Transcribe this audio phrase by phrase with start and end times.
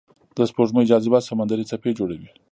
[0.37, 2.29] د سپوږمۍ جاذبه سمندري څپې جوړوي.